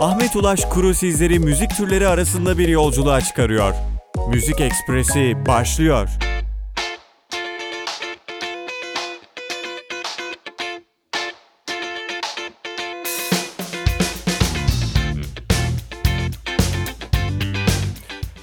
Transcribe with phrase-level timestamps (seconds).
[0.00, 3.74] Ahmet Ulaş Kuru sizleri müzik türleri arasında bir yolculuğa çıkarıyor.
[4.28, 6.08] Müzik Ekspresi başlıyor.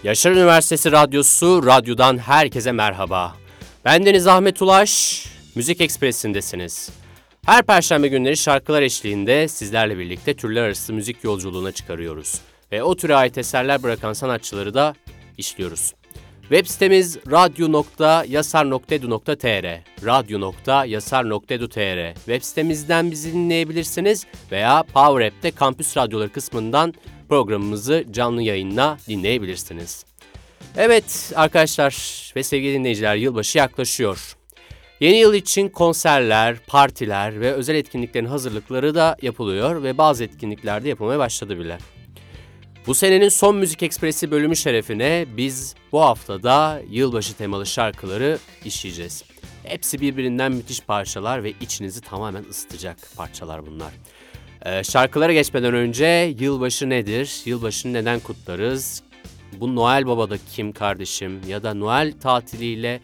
[0.03, 3.35] Yaşar Üniversitesi Radyosu, radyodan herkese merhaba.
[3.85, 5.25] Ben Deniz Ahmet Ulaş,
[5.55, 7.00] Müzik Ekspresi'ndesiniz.
[7.45, 12.41] Her perşembe günleri şarkılar eşliğinde sizlerle birlikte türler arası müzik yolculuğuna çıkarıyoruz.
[12.71, 14.95] Ve o türe ait eserler bırakan sanatçıları da
[15.37, 15.93] işliyoruz.
[16.41, 26.93] Web sitemiz radyo.yasar.edu.tr radyo.yasar.edu.tr Web sitemizden bizi dinleyebilirsiniz veya Power App'te kampüs radyoları kısmından
[27.29, 30.05] programımızı canlı yayınla dinleyebilirsiniz.
[30.77, 31.95] Evet arkadaşlar
[32.35, 34.35] ve sevgili dinleyiciler yılbaşı yaklaşıyor.
[35.01, 40.89] Yeni yıl için konserler, partiler ve özel etkinliklerin hazırlıkları da yapılıyor ve bazı etkinlikler de
[40.89, 41.77] yapılmaya başladı bile.
[42.87, 49.23] Bu senenin son Müzik Ekspresi bölümü şerefine biz bu haftada yılbaşı temalı şarkıları işleyeceğiz.
[49.63, 53.91] Hepsi birbirinden müthiş parçalar ve içinizi tamamen ısıtacak parçalar bunlar.
[54.65, 57.41] Ee, şarkılara geçmeden önce yılbaşı nedir?
[57.45, 59.03] Yılbaşını neden kutlarız?
[59.59, 61.41] Bu Noel Baba'da kim kardeşim?
[61.47, 63.01] Ya da Noel tatiliyle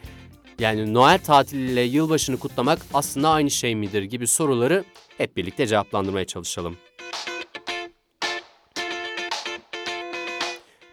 [0.58, 4.84] yani Noel tatiliyle yılbaşını kutlamak aslında aynı şey midir gibi soruları
[5.18, 6.76] hep birlikte cevaplandırmaya çalışalım.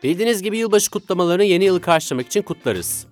[0.03, 3.07] Bildiğiniz gibi yılbaşı kutlamalarını yeni yılı karşılamak için kutlarız.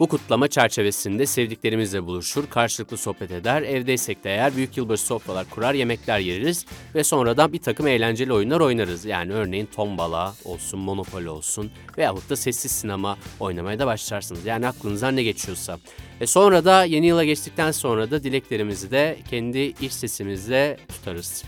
[0.00, 5.74] Bu kutlama çerçevesinde sevdiklerimizle buluşur, karşılıklı sohbet eder, evdeysek de eğer büyük yılbaşı sofralar kurar,
[5.74, 9.04] yemekler yeriz ve sonradan bir takım eğlenceli oyunlar oynarız.
[9.04, 14.46] Yani örneğin tombala olsun, monopoli olsun veyahut da sessiz sinema oynamaya da başlarsınız.
[14.46, 15.78] Yani aklınızdan ne geçiyorsa.
[16.20, 21.44] Ve sonra da yeni yıla geçtikten sonra da dileklerimizi de kendi iç sesimizle tutarız.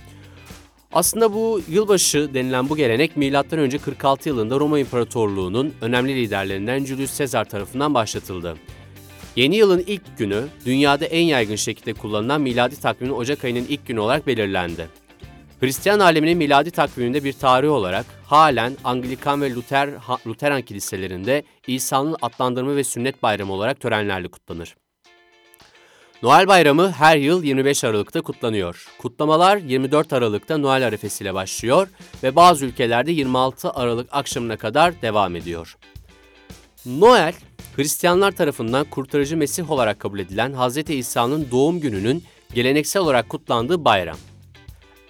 [0.93, 3.79] Aslında bu yılbaşı denilen bu gelenek M.Ö.
[3.79, 8.57] 46 yılında Roma İmparatorluğu'nun önemli liderlerinden Julius Caesar tarafından başlatıldı.
[9.37, 14.01] Yeni yılın ilk günü dünyada en yaygın şekilde kullanılan miladi takvimin Ocak ayının ilk günü
[14.01, 14.89] olarak belirlendi.
[15.61, 19.91] Hristiyan aleminin miladi takviminde bir tarih olarak halen Anglikan ve Luther,
[20.27, 24.77] Lutheran kiliselerinde İsa'nın adlandırma ve sünnet bayramı olarak törenlerle kutlanır.
[26.23, 28.87] Noel Bayramı her yıl 25 Aralık'ta kutlanıyor.
[28.99, 31.89] Kutlamalar 24 Aralık'ta Noel arefesiyle başlıyor
[32.23, 35.77] ve bazı ülkelerde 26 Aralık akşamına kadar devam ediyor.
[36.87, 37.35] Noel,
[37.77, 40.91] Hristiyanlar tarafından kurtarıcı Mesih olarak kabul edilen Hz.
[40.91, 44.17] İsa'nın doğum gününün geleneksel olarak kutlandığı bayram.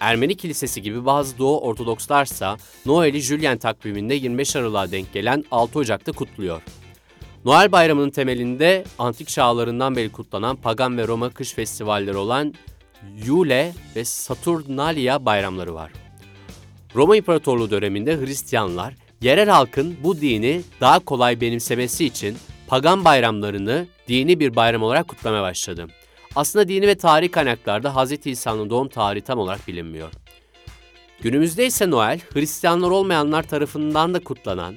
[0.01, 2.57] Ermeni kilisesi gibi bazı Doğu Ortodokslarsa
[2.87, 6.63] Noel'i Julian takviminde 25 Aralık'a denk gelen 6 Ocak'ta kutluyor.
[7.45, 12.55] Noel Bayramı'nın temelinde antik çağlarından beri kutlanan pagan ve Roma kış festivalleri olan
[13.27, 15.93] Yule ve Saturnalia bayramları var.
[16.95, 22.37] Roma İmparatorluğu döneminde Hristiyanlar yerel halkın bu dini daha kolay benimsemesi için
[22.67, 25.87] pagan bayramlarını dini bir bayram olarak kutlamaya başladı.
[26.37, 28.27] Aslında dini ve tarih kaynaklarda Hz.
[28.27, 30.11] İsa'nın doğum tarihi tam olarak bilinmiyor.
[31.21, 34.75] Günümüzde ise Noel, Hristiyanlar olmayanlar tarafından da kutlanan,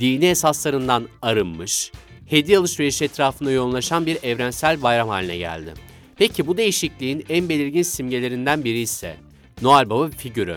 [0.00, 1.92] dini esaslarından arınmış,
[2.26, 5.74] hediye alışverişi etrafında yoğunlaşan bir evrensel bayram haline geldi.
[6.16, 9.16] Peki bu değişikliğin en belirgin simgelerinden biri ise
[9.62, 10.56] Noel Baba figürü.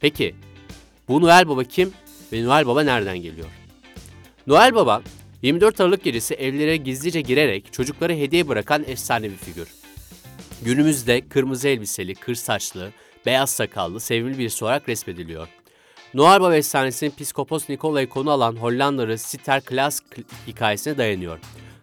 [0.00, 0.34] Peki
[1.08, 1.92] bu Noel Baba kim
[2.32, 3.48] ve Noel Baba nereden geliyor?
[4.46, 5.02] Noel Baba
[5.42, 9.68] 24 Aralık gecesi evlere gizlice girerek çocuklara hediye bırakan efsane bir figür.
[10.62, 12.92] Günümüzde kırmızı elbiseli, kır saçlı,
[13.26, 15.48] beyaz sakallı, sevimli birisi olarak resmediliyor.
[16.16, 20.00] Noel Baba efsanesinin Piskopos Nikola'yı konu alan Hollandalı Sitter Klaas
[20.46, 21.38] hikayesine dayanıyor.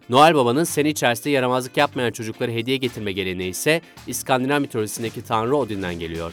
[0.08, 5.98] Noel Baba'nın sene içerisinde yaramazlık yapmayan çocuklara hediye getirme geleneği ise İskandinav mitolojisindeki tanrı Odin'den
[5.98, 6.32] geliyor.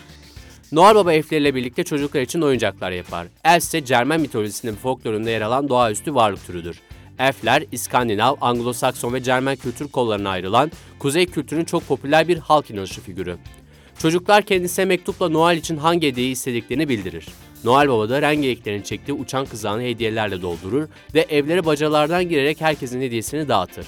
[0.71, 3.27] Noel Baba elfleriyle birlikte çocuklar için oyuncaklar yapar.
[3.43, 6.81] Elf ise Cermen mitolojisinin folklorunda yer alan doğaüstü varlık türüdür.
[7.19, 13.01] Elfler, İskandinav, Anglo-Sakson ve Cermen kültür kollarına ayrılan kuzey kültürünün çok popüler bir halk inanışı
[13.01, 13.37] figürü.
[13.99, 17.27] Çocuklar kendisine mektupla Noel için hangi hediyeyi istediklerini bildirir.
[17.63, 23.47] Noel Baba da rengeliklerin çektiği uçan kızağını hediyelerle doldurur ve evlere bacalardan girerek herkesin hediyesini
[23.47, 23.85] dağıtır.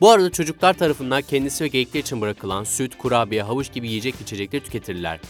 [0.00, 4.64] Bu arada çocuklar tarafından kendisi ve geyikler için bırakılan süt, kurabiye, havuç gibi yiyecek içecekleri
[4.64, 5.20] tüketirler.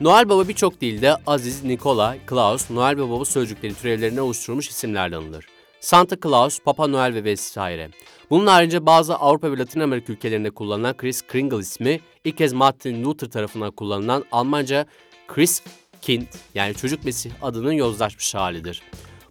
[0.00, 5.46] Noel Baba birçok dilde Aziz, Nikola, Klaus, Noel Baba sözcükleri türevlerine oluşturulmuş isimlerle anılır.
[5.80, 7.90] Santa Claus, Papa Noel ve vesaire.
[8.30, 13.04] Bunun haricinde bazı Avrupa ve Latin Amerika ülkelerinde kullanılan Chris Kringle ismi ilk kez Martin
[13.04, 14.86] Luther tarafından kullanılan Almanca
[15.28, 15.62] Chris
[16.02, 18.82] Kind yani çocuk Mesih adının yozlaşmış halidir.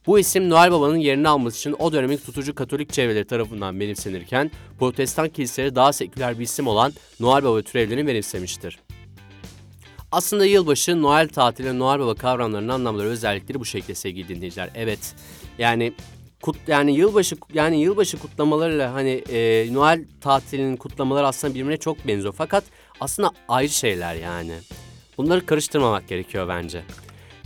[0.07, 5.29] Bu isim Noel Baba'nın yerini alması için o dönemin tutucu Katolik çevreleri tarafından benimsenirken Protestan
[5.29, 8.79] kiliseleri daha seküler bir isim olan Noel Baba türevlerini benimsemiştir.
[10.11, 14.69] Aslında yılbaşı, Noel tatili, Noel Baba kavramlarının anlamları özellikleri bu şekilde sevgili dinleyiciler.
[14.75, 15.15] Evet.
[15.57, 15.93] Yani
[16.41, 22.33] kut yani yılbaşı yani yılbaşı kutlamalarıyla hani e, Noel tatilinin kutlamaları aslında birbirine çok benziyor
[22.37, 22.63] fakat
[22.99, 24.53] aslında ayrı şeyler yani.
[25.17, 26.83] Bunları karıştırmamak gerekiyor bence.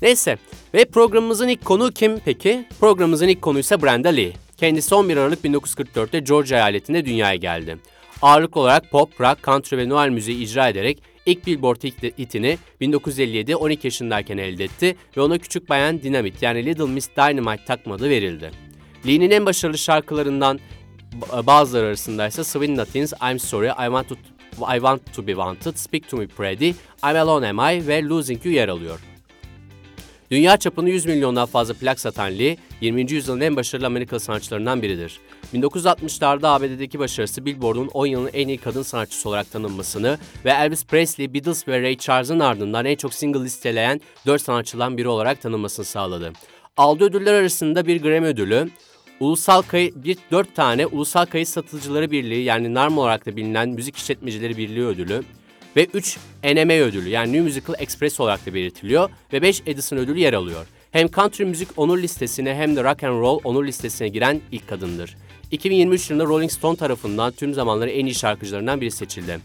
[0.01, 0.38] Neyse
[0.73, 2.65] ve programımızın ilk konu kim peki?
[2.79, 4.33] Programımızın ilk konuyu ise Brenda Lee.
[4.57, 7.77] Kendisi 11 Aralık 1944'te Georgia eyaletinde dünyaya geldi.
[8.21, 11.83] Ağırlıklı olarak pop, rock, country ve Noel müziği icra ederek ilk Billboard
[12.18, 17.65] hitini 1957 12 yaşındayken elde etti ve ona Küçük Bayan Dinamit yani Little Miss Dynamite
[17.65, 18.51] takmadı verildi.
[19.07, 20.59] Lee'nin en başarılı şarkılarından
[21.44, 24.15] bazıları arasında ise Swing Nothings, I'm Sorry, I Want to
[24.57, 26.69] I Want to Be Wanted, Speak to Me Pretty,
[27.03, 29.00] I'm Alone Am I ve Losing You yer alıyor.
[30.31, 33.12] Dünya çapında 100 milyondan fazla plak satan Lee, 20.
[33.12, 35.19] yüzyılın en başarılı Amerikalı sanatçılarından biridir.
[35.53, 41.33] 1960'larda ABD'deki başarısı Billboard'un 10 yılın en iyi kadın sanatçısı olarak tanınmasını ve Elvis Presley,
[41.33, 46.33] Beatles ve Ray Charles'ın ardından en çok single listeleyen 4 sanatçıdan biri olarak tanınmasını sağladı.
[46.77, 48.69] Aldığı ödüller arasında bir Grammy ödülü,
[49.21, 53.97] Ulusal kayıt bir dört tane Ulusal Kayıt Satıcıları Birliği yani NARM olarak da bilinen Müzik
[53.97, 55.23] İşletmecileri Birliği ödülü
[55.75, 60.19] ve 3 NMA ödülü yani New Musical Express olarak da belirtiliyor ve 5 Edison ödülü
[60.19, 60.65] yer alıyor.
[60.91, 65.18] Hem country müzik onur listesine hem de rock and roll onur listesine giren ilk kadındır.
[65.51, 69.39] 2023 yılında Rolling Stone tarafından tüm zamanların en iyi şarkıcılarından biri seçildi.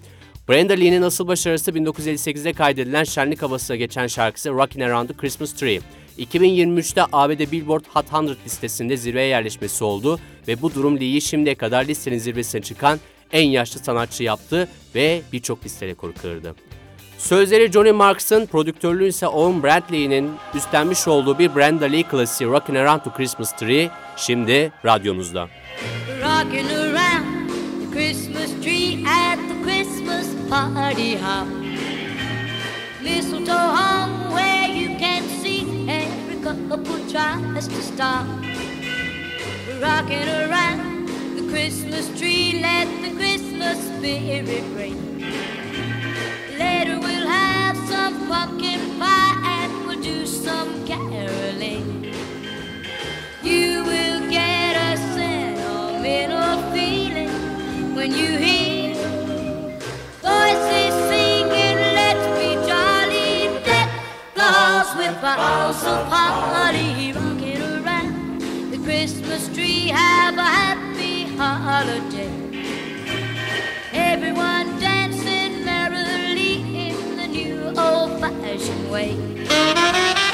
[0.48, 5.80] Brenda Lee'nin asıl başarısı 1958'de kaydedilen şenlik havasına geçen şarkısı Rockin' Around the Christmas Tree.
[6.18, 11.84] 2023'te ABD Billboard Hot 100 listesinde zirveye yerleşmesi oldu ve bu durum Lee'yi şimdiye kadar
[11.84, 13.00] listenin zirvesine çıkan
[13.32, 16.54] en yaşlı sanatçı yaptı ve birçok liste rekoru kırdı.
[17.18, 23.00] Sözleri Johnny Marks'ın, prodüktörlüğü ise Owen Bradley'nin üstlenmiş olduğu bir Brenda Lee klasiği Rockin' Around
[23.00, 25.48] the Christmas Tree şimdi radyonuzda.
[26.20, 31.46] Rocking around the Christmas tree at the Christmas party hop.
[33.02, 34.55] Mistletoe hung where
[36.68, 38.26] couple tries to stop.
[39.68, 45.20] We're Rocking around the Christmas tree, let the Christmas spirit ring.
[46.58, 52.12] Later we'll have some pumpkin pie and we'll do some caroling.
[53.44, 58.94] You will get a sentimental feeling when you hear
[60.20, 60.85] voices
[64.96, 68.40] with boughs of holly, rocking around
[68.70, 72.30] the Christmas tree, have a happy holiday.
[73.92, 80.25] Everyone dancing merrily in the new old-fashioned way.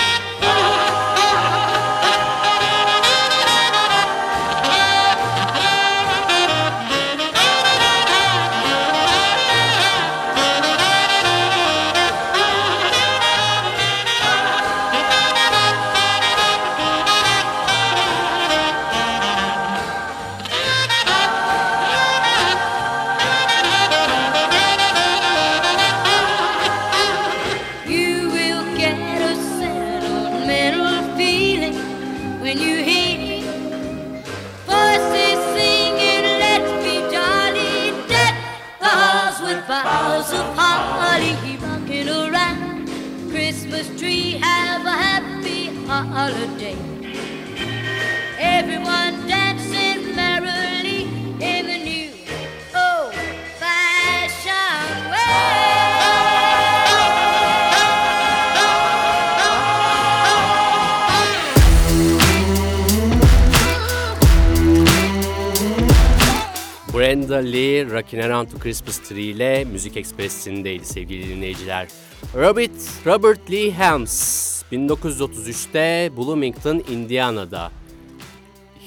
[67.92, 71.88] Rockin' Around to Christmas Tree ile Müzik Ekspresi'ndeydi sevgili dinleyiciler.
[72.34, 77.70] Robert, Robert Lee Helms, 1933'te Bloomington, Indiana'da.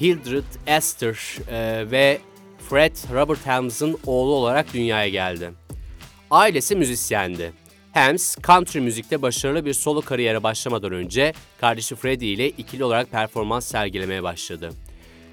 [0.00, 2.18] Hildred Esther e, ve
[2.70, 5.52] Fred Robert Helms'ın oğlu olarak dünyaya geldi.
[6.30, 7.52] Ailesi müzisyendi.
[7.92, 13.66] Helms, country müzikte başarılı bir solo kariyere başlamadan önce kardeşi Freddie ile ikili olarak performans
[13.66, 14.72] sergilemeye başladı.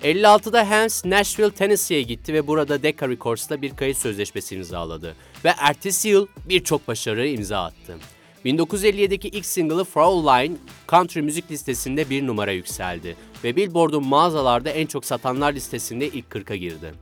[0.04, 6.10] 56'da Helms Nashville, Tennessee'ye gitti ve burada Decca Records'ta bir kayıt sözleşmesi imzaladı ve ertesi
[6.10, 7.98] yıl birçok başarıya imza attı.
[8.46, 15.06] 1957'deki ilk single'ı Fraulein country müzik listesinde bir numara yükseldi ve Billboard'un mağazalarda en çok
[15.06, 16.94] satanlar listesinde ilk 40'a girdi.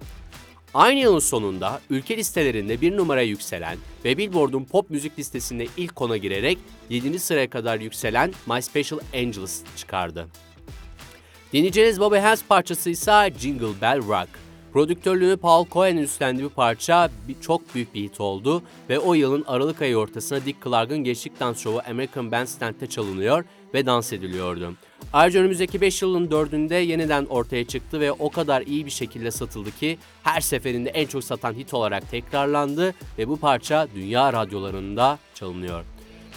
[0.74, 6.18] Aynı yılın sonunda ülke listelerinde bir numara yükselen ve Billboard'un pop müzik listesinde ilk kona
[6.18, 6.58] girerek
[6.90, 7.20] 7.
[7.20, 10.28] sıraya kadar yükselen My Special Angels çıkardı.
[11.54, 14.30] Dinleyeceğiniz Bobby Helms parçası ise Jingle Bell Rock.
[14.74, 19.44] Prodüktörlüğünü Paul Cohen üstlendiği bir parça bir, çok büyük bir hit oldu ve o yılın
[19.48, 24.74] Aralık ayı ortasında Dick Clark'ın gençlik dans şovu American Bandstand'de çalınıyor ve dans ediliyordu.
[25.14, 29.72] Ayrıca önümüzdeki 5 yılın 4'ünde yeniden ortaya çıktı ve o kadar iyi bir şekilde satıldı
[29.72, 35.84] ki her seferinde en çok satan hit olarak tekrarlandı ve bu parça dünya radyolarında çalınıyor.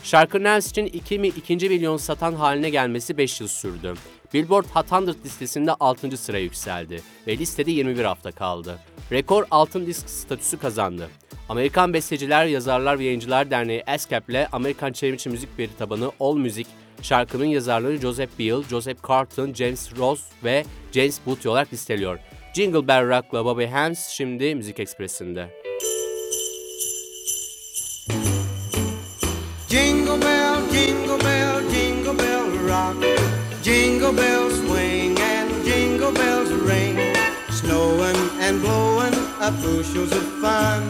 [0.02, 1.68] Şarkı Nels için 2, 2.
[1.68, 3.94] milyon satan haline gelmesi 5 yıl sürdü.
[4.32, 6.16] Billboard Hot 100 listesinde 6.
[6.16, 8.78] sıra yükseldi ve listede 21 hafta kaldı.
[9.12, 11.08] Rekor altın disk statüsü kazandı.
[11.48, 16.68] Amerikan Besteciler, Yazarlar ve Yayıncılar Derneği ASCAP ile Amerikan çevrimiçi müzik veri tabanı All Music,
[17.02, 22.18] şarkının yazarları Joseph Beal, Joseph Carlton, James Ross ve James Booty olarak listeliyor.
[22.54, 25.48] Jingle Bell Rock'la Bobby Hams şimdi Müzik Ekspresi'nde.
[29.68, 33.33] Jingle bell, jingle bell, jingle bell rock.
[33.64, 36.98] Jingle bells swing and jingle bells ring.
[37.48, 40.82] Snowing and blowing up bushels of fun.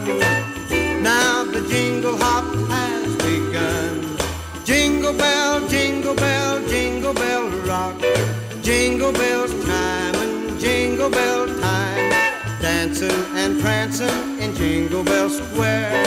[1.01, 4.17] Now the jingle hop has begun.
[4.65, 7.95] Jingle bell, jingle bell, jingle bell rock.
[8.61, 12.09] Jingle bells chime and jingle bell time.
[12.61, 16.03] Dancing and prancing in Jingle Bell Square.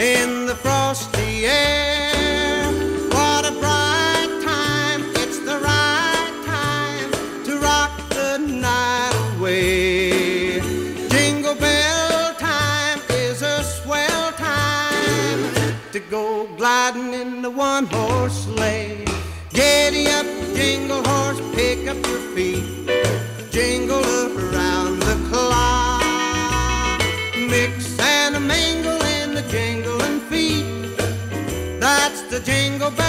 [0.00, 1.85] In the frosty air,
[17.76, 19.04] one horse sleigh.
[19.52, 22.64] Giddy up, jingle horse, pick up your feet,
[23.50, 24.02] jingle
[24.38, 27.00] around the clock.
[27.36, 30.96] Mix and a mingle in the jingling feet.
[31.78, 33.05] That's the jingle bell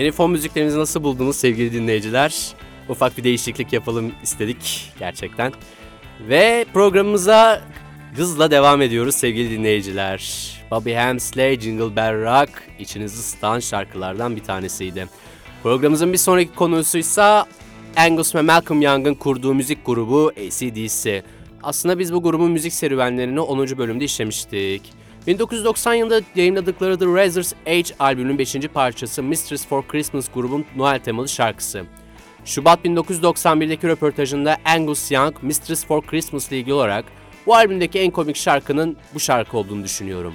[0.00, 2.54] Yeni fon müziklerinizi nasıl buldunuz sevgili dinleyiciler?
[2.88, 5.52] Ufak bir değişiklik yapalım istedik gerçekten.
[6.28, 7.62] Ve programımıza
[8.16, 10.50] hızla devam ediyoruz sevgili dinleyiciler.
[10.70, 15.06] Bobby Hamsley, Jingle Bell Rock içinizi ısıtan şarkılardan bir tanesiydi.
[15.62, 17.46] Programımızın bir sonraki konusuysa
[17.96, 21.22] Angus ve Malcolm Young'ın kurduğu müzik grubu AC/DC.
[21.62, 23.78] Aslında biz bu grubun müzik serüvenlerini 10.
[23.78, 24.82] bölümde işlemiştik.
[25.26, 28.56] 1990 yılında yayınladıkları The Razor's Age albümünün 5.
[28.74, 31.84] parçası Mistress for Christmas grubun Noel temalı şarkısı.
[32.44, 37.04] Şubat 1991'deki röportajında Angus Young, Mistress for Christmas ile ilgili olarak
[37.46, 40.34] bu albümdeki en komik şarkının bu şarkı olduğunu düşünüyorum.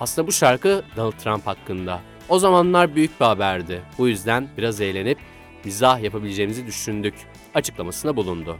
[0.00, 2.00] Aslında bu şarkı Donald Trump hakkında.
[2.28, 3.82] O zamanlar büyük bir haberdi.
[3.98, 5.18] Bu yüzden biraz eğlenip
[5.64, 7.14] mizah yapabileceğimizi düşündük.
[7.54, 8.56] Açıklamasında bulundu.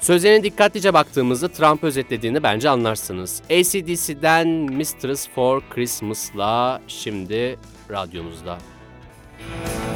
[0.00, 3.42] Sözlerine dikkatlice baktığımızda Trump özetlediğini bence anlarsınız.
[3.44, 7.58] ACDC'den Mistress for Christmas'la şimdi
[7.90, 8.58] radyomuzda.
[9.38, 9.91] Jingle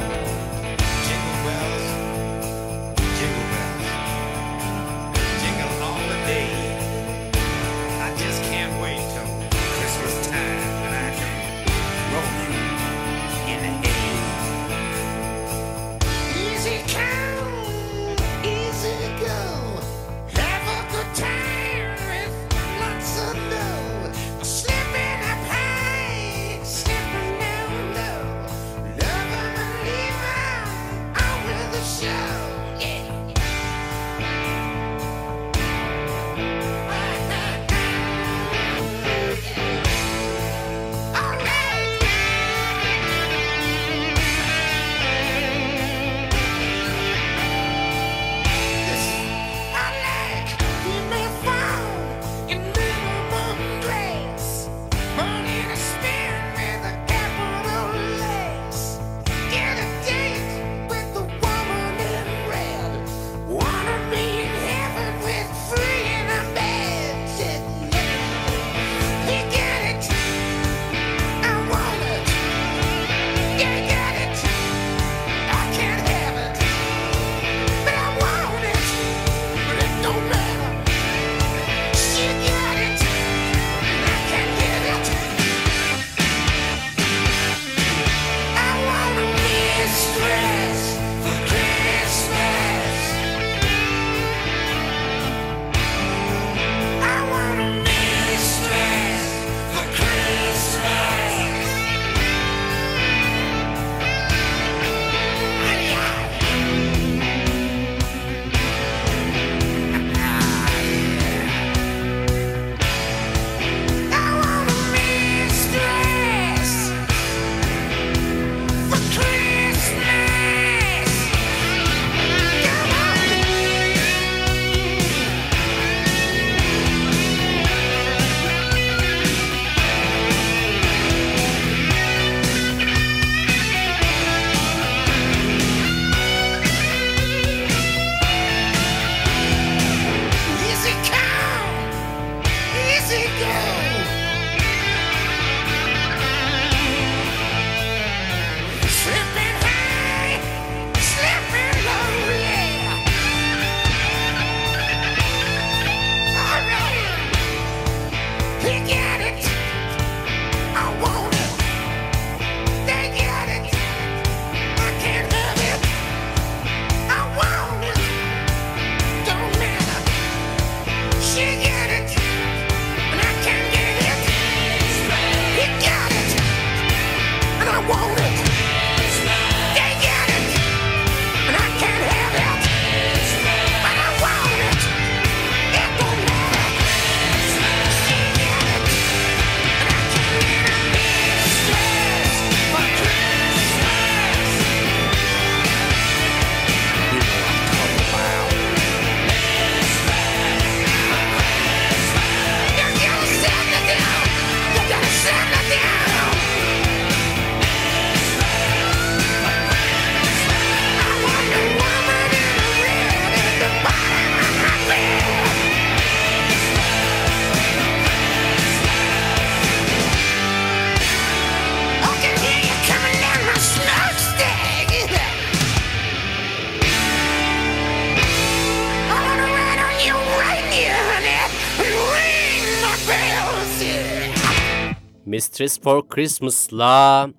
[235.59, 237.29] Mistress for Christmas'la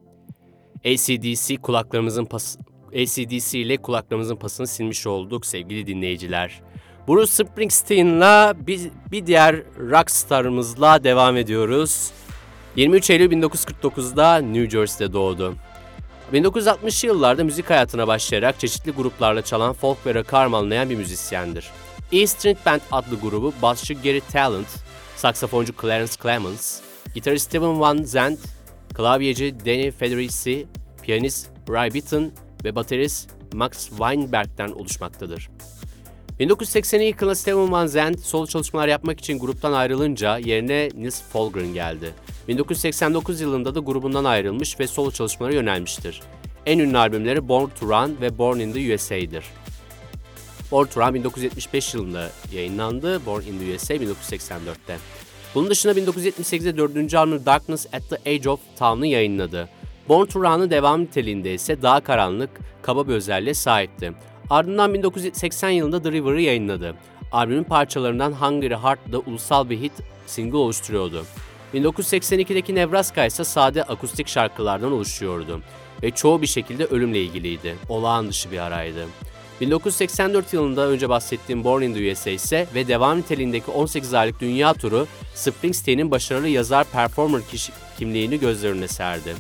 [0.85, 2.57] ACDC kulaklarımızın pas
[2.89, 6.61] ACDC ile kulaklarımızın pasını silmiş olduk sevgili dinleyiciler.
[7.09, 8.81] Bruce Springsteen'la bir,
[9.13, 12.11] bir diğer rockstarımızla devam ediyoruz.
[12.77, 15.55] 23 Eylül 1949'da New Jersey'de doğdu.
[16.33, 21.71] 1960'lı yıllarda müzik hayatına başlayarak çeşitli gruplarla çalan folk ve rock harmanlayan bir müzisyendir.
[22.13, 24.69] E Street Band adlı grubu basçı Gary Talent,
[25.17, 26.88] saksafoncu Clarence Clemens,
[27.19, 28.41] gitarist Steven Van Zandt,
[28.95, 30.67] klavyeci Danny Federici,
[31.03, 32.33] piyanist Ray Bitton
[32.65, 35.51] ve baterist Max Weinberg'den oluşmaktadır.
[36.39, 42.15] 1982 yılında Steven Van Zandt solo çalışmalar yapmak için gruptan ayrılınca yerine Nils Folgren geldi.
[42.49, 46.21] 1989 yılında da grubundan ayrılmış ve solo çalışmalara yönelmiştir.
[46.67, 49.45] En ünlü albümleri Born to Run ve Born in the USA'dır.
[50.71, 54.99] Born to Run 1975 yılında yayınlandı, Born in the USA 1984'te.
[55.55, 57.15] Bunun dışında 1978'de 4.
[57.15, 59.69] albümü Darkness at the Age of Town'u yayınladı.
[60.09, 62.51] Born to Run'ın devam niteliğinde ise daha karanlık,
[62.83, 64.13] kaba bir özelliğe sahipti.
[64.51, 66.95] Ardından 1980 yılında The River'ı yayınladı.
[67.33, 69.93] Albümün parçalarından Hungry Heart da ulusal bir hit
[70.27, 71.25] single oluşturuyordu.
[71.75, 75.61] 1982'deki Nebraska ise sade akustik şarkılardan oluşuyordu
[76.03, 77.77] ve çoğu bir şekilde ölümle ilgiliydi.
[77.89, 79.07] Olağan dışı bir araydı.
[79.61, 84.75] 1984 yılında önce bahsettiğim Born in the USA ise ve devam niteliğindeki 18 aylık dünya
[84.75, 89.35] turu Springsteen'in başarılı yazar performer kişi kimliğini gözler önüne serdi.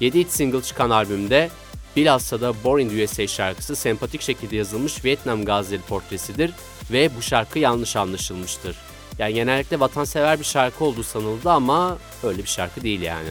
[0.00, 1.50] 7 hit single çıkan albümde
[1.96, 6.50] bilhassa da Born in the USA şarkısı sempatik şekilde yazılmış Vietnam gazileri portresidir
[6.92, 8.76] ve bu şarkı yanlış anlaşılmıştır.
[9.18, 13.28] Yani genellikle vatansever bir şarkı olduğu sanıldı ama öyle bir şarkı değil yani.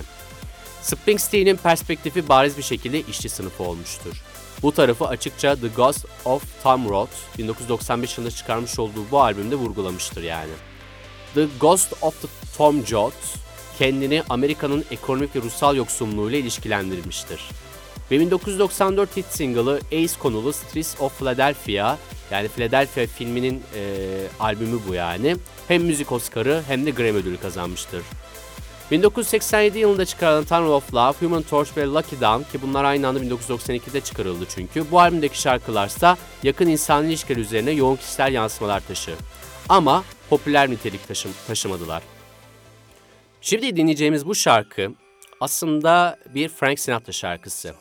[0.81, 4.23] Springsteen'in perspektifi bariz bir şekilde işçi sınıfı olmuştur.
[4.63, 10.23] Bu tarafı açıkça The Ghost of Tom Roth 1995 yılında çıkarmış olduğu bu albümde vurgulamıştır
[10.23, 10.51] yani.
[11.33, 13.11] The Ghost of the Tom Joad
[13.77, 17.49] kendini Amerika'nın ekonomik ve ruhsal yoksunluğuyla ilişkilendirmiştir.
[18.11, 21.97] Ve 1994 hit single'ı Ace konulu Streets of Philadelphia
[22.31, 23.81] yani Philadelphia filminin e,
[24.39, 25.35] albümü bu yani.
[25.67, 28.01] Hem müzik Oscar'ı hem de Grammy ödülü kazanmıştır.
[28.93, 33.19] 1987 yılında çıkarılan Tunnel of Love, Human Torch ve Lucky Dawn ki bunlar aynı anda
[33.19, 34.91] 1992'de çıkarıldı çünkü.
[34.91, 39.15] Bu albümdeki şarkılarsa yakın insan ilişkileri üzerine yoğun kişisel yansımalar taşır.
[39.69, 42.03] Ama popüler nitelik taşım, taşımadılar.
[43.41, 44.91] Şimdi dinleyeceğimiz bu şarkı
[45.39, 47.73] aslında bir Frank Sinatra şarkısı.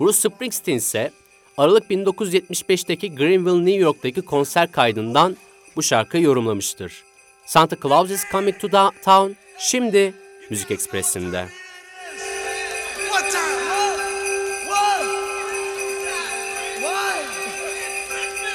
[0.00, 1.10] Bruce Springsteen ise
[1.56, 5.36] Aralık 1975'teki Greenville, New York'taki konser kaydından
[5.76, 7.04] bu şarkıyı yorumlamıştır.
[7.46, 8.68] Santa Claus is Coming to
[9.04, 10.14] Town şimdi
[10.50, 11.48] Müzik Ekspresi'nde.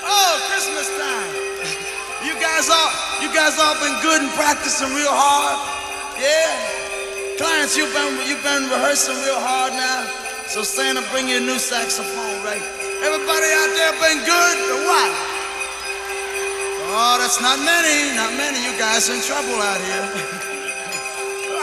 [0.03, 0.35] Oh.
[2.25, 5.57] You guys all, you guys all been good and practicing real hard.
[6.19, 6.51] Yeah.
[7.37, 10.03] Clients, you've been, you've been rehearsing real hard now.
[10.47, 12.61] So Santa, bring you a new saxophone, right?
[13.07, 15.11] Everybody out there been good or what?
[16.91, 18.59] Oh, that's not many, not many.
[18.67, 20.54] You guys in trouble out here.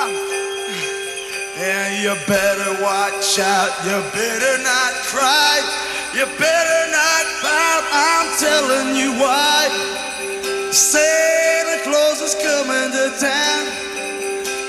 [0.04, 5.62] And you better watch out, you better not cry,
[6.12, 9.70] you better not pout, I'm telling you why.
[10.72, 13.66] Santa Claus is coming to town.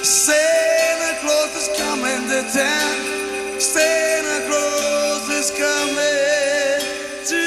[0.04, 2.96] Santa Claus is coming to town.
[3.60, 6.78] Santa Claus is coming
[7.26, 7.44] to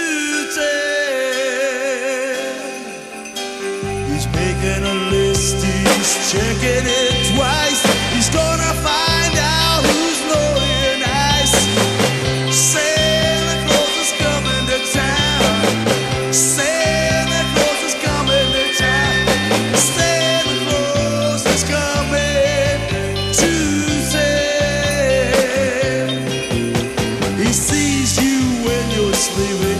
[0.56, 0.96] town.
[4.10, 7.15] He's making a list, he's checking it
[27.46, 29.75] He sees you when you're sleeping.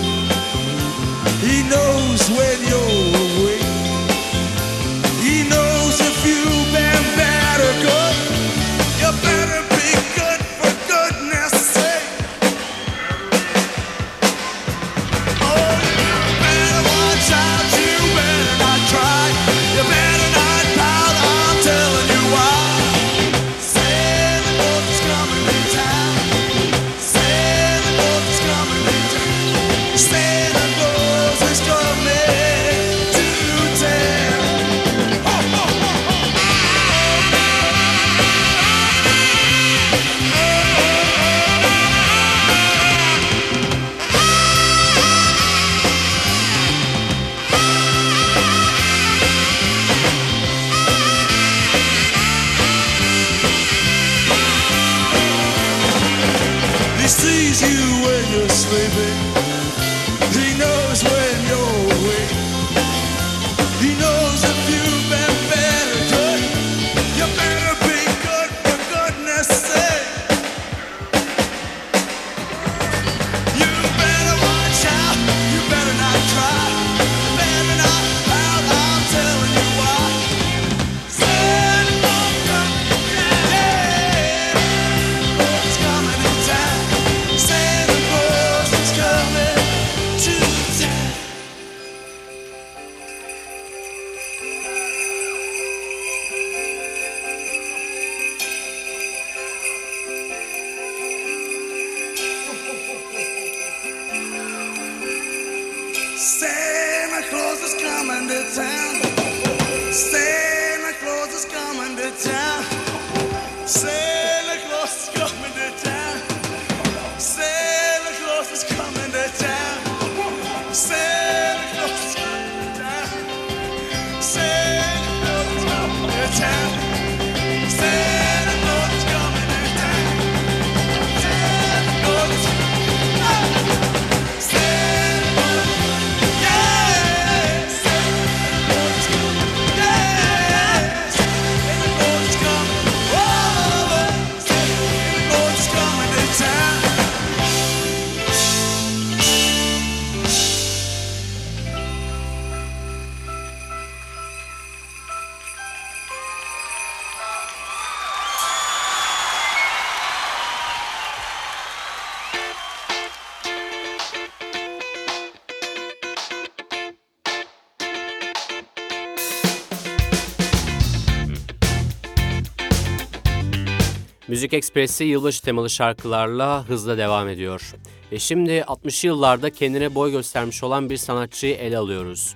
[174.47, 177.75] Müzik Ekspresi yılbaşı temalı şarkılarla hızla devam ediyor.
[178.13, 182.35] Ve şimdi 60'lı yıllarda kendine boy göstermiş olan bir sanatçıyı ele alıyoruz.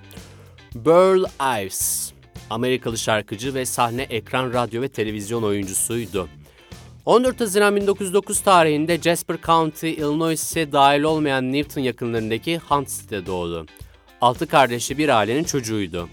[0.75, 1.25] Burl
[1.63, 2.13] Ives,
[2.51, 6.29] Amerikalı şarkıcı ve sahne, ekran, radyo ve televizyon oyuncusuydu.
[7.07, 13.67] 14 Haziran 1909 tarihinde Jasper County, Illinois'e dahil olmayan Newton yakınlarındaki Huntsville'de doğdu.
[14.21, 16.09] Altı kardeşli bir ailenin çocuğuydu.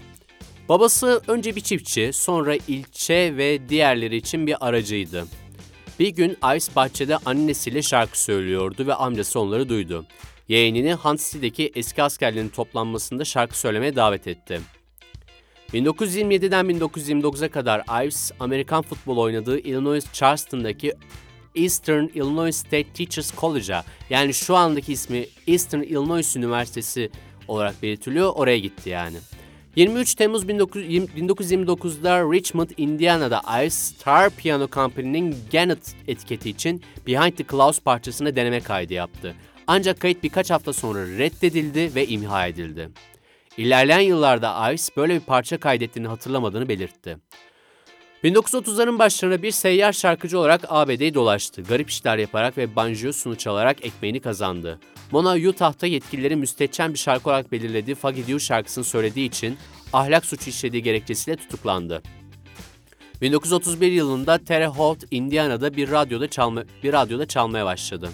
[0.68, 5.24] Babası önce bir çiftçi, sonra ilçe ve diğerleri için bir aracıydı.
[5.98, 10.06] Bir gün Ice bahçede annesiyle şarkı söylüyordu ve amcası onları duydu.
[10.48, 14.60] Yeğenini Huntsville'deki eski askerlerin toplanmasında şarkı söylemeye davet etti.
[15.72, 20.92] 1927'den 1929'a kadar Ives, Amerikan futbol oynadığı Illinois Charleston'daki
[21.54, 27.10] Eastern Illinois State Teachers College'a yani şu andaki ismi Eastern Illinois Üniversitesi
[27.48, 29.16] olarak belirtiliyor oraya gitti yani.
[29.78, 37.44] 23 Temmuz 19 1929'da Richmond, Indiana'da Ice Star Piano Company'nin Gannett etiketi için Behind the
[37.44, 39.34] Clouds parçasını deneme kaydı yaptı.
[39.66, 42.90] Ancak kayıt birkaç hafta sonra reddedildi ve imha edildi.
[43.56, 47.18] İlerleyen yıllarda Ice böyle bir parça kaydettiğini hatırlamadığını belirtti.
[48.24, 51.62] 1930'ların başlarında bir seyyar şarkıcı olarak ABD'yi dolaştı.
[51.62, 54.80] Garip işler yaparak ve banjo sunu çalarak ekmeğini kazandı.
[55.10, 59.56] Mona Utah'ta yetkililerin müstehcen bir şarkı olarak belirlediği Foggy Dew şarkısını söylediği için
[59.92, 62.02] ahlak suçu işlediği gerekçesiyle tutuklandı.
[63.22, 68.10] 1931 yılında Terre Haute, Indiana'da bir radyoda çalma, bir radyoda çalmaya başladı.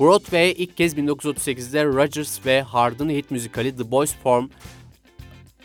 [0.00, 4.50] Broadway ilk kez 1938'de Rodgers ve Hard'ın hit müzikali The Boys from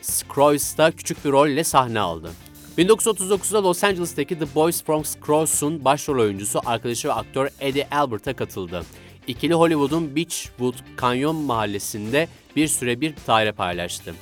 [0.02, 2.32] Scrooge'da küçük bir rol ile sahne aldı.
[2.78, 8.84] 1939'da Los Angeles'taki The Boys from Scrooge'un başrol oyuncusu, arkadaşı ve aktör Eddie Albert'a katıldı.
[9.28, 14.14] İkili Hollywood'un Beachwood Canyon mahallesinde bir süre bir daire paylaştı.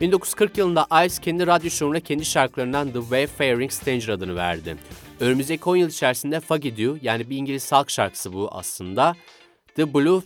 [0.00, 4.76] 1940 yılında Ice kendi radyo şovuna kendi şarkılarından The Wayfaring Stranger adını verdi.
[5.20, 9.16] Önümüzdeki 10 yıl içerisinde Foggy Dew yani bir İngiliz halk şarkısı bu aslında.
[9.76, 10.20] The Blue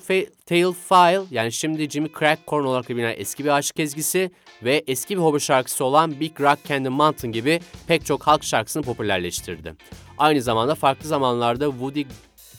[0.47, 4.31] Tail File yani şimdi Jimmy Crackcorn olarak bilinen eski bir aşk ezgisi
[4.63, 8.83] ve eski bir hobi şarkısı olan Big Rock Candy Mountain gibi pek çok halk şarkısını
[8.83, 9.75] popülerleştirdi.
[10.19, 12.03] Aynı zamanda farklı zamanlarda Woody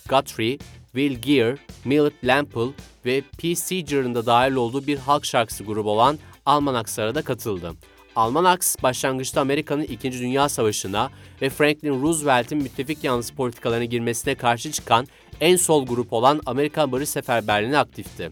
[0.10, 2.74] Guthrie, Will Gear, Millet Lample
[3.06, 3.56] ve P.
[3.56, 7.72] Seeger'ın da dahil olduğu bir halk şarkısı grubu olan Almanacs'a da katıldı.
[8.16, 10.12] Almanacs başlangıçta Amerika'nın 2.
[10.12, 15.08] Dünya Savaşı'na ve Franklin Roosevelt'in müttefik yanlısı politikalarına girmesine karşı çıkan
[15.42, 18.32] en sol grup olan Amerikan Barış Seferberliği'ne aktifti.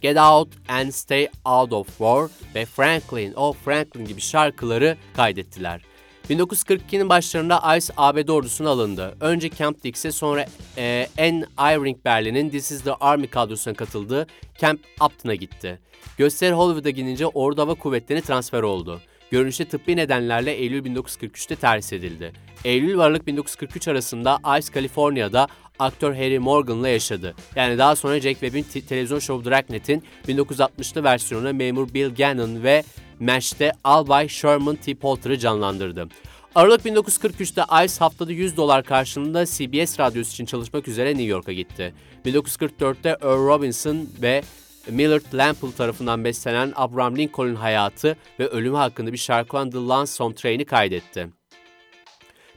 [0.00, 5.82] Get Out and Stay Out of War ve Franklin, Oh Franklin gibi şarkıları kaydettiler.
[6.30, 9.16] 1942'nin başlarında Ice ABD ordusuna alındı.
[9.20, 14.26] Önce Camp Dix'e sonra e, Anne Eyring Berlin'in This is the Army kadrosuna katıldığı
[14.58, 15.78] Camp Upton'a gitti.
[16.18, 19.00] Gösteri Hollywood'a gidince Ordu Hava Kuvvetleri'ne transfer oldu.
[19.30, 22.32] Görünüşte tıbbi nedenlerle Eylül 1943'te terhis edildi.
[22.64, 27.34] Eylül ve Aralık 1943 arasında Ice California'da aktör Harry Morgan'la yaşadı.
[27.56, 32.84] Yani daha sonra Jack Webb'in te- televizyon şovu Dragnet'in 1960'lı versiyonunda memur Bill Gannon ve
[33.20, 34.94] MASH'te Albay Sherman T.
[34.94, 36.08] Porter'ı canlandırdı.
[36.54, 41.94] Aralık 1943'te Ice haftada 100 dolar karşılığında CBS radyosu için çalışmak üzere New York'a gitti.
[42.24, 44.42] 1944'te Earl Robinson ve
[44.90, 50.34] Millard Lample tarafından beslenen Abraham Lincoln'un hayatı ve ölümü hakkında bir şarkı olan The Lonesome
[50.34, 51.28] Train'i kaydetti.